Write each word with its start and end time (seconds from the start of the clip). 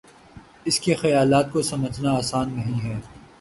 اس 0.65 0.79
کے 0.79 0.95
خیالات 0.95 1.51
کو 1.51 1.61
سمجھنا 1.61 2.11
آسان 2.13 2.55
نہیں 2.55 2.81
ہے 2.81 2.99